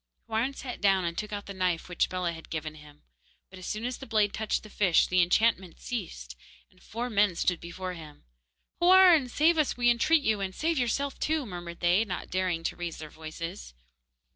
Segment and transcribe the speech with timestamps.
[0.27, 3.03] Houarn sat down and took out the knife which Bellah had given him,
[3.51, 6.35] but as soon as the blade touched the fish the enchantment ceased,
[6.71, 8.23] and four men stood before him.
[8.81, 12.75] 'Houarn, save us, we entreat you, and save yourself too!' murmured they, not daring to
[12.75, 13.75] raise their voices.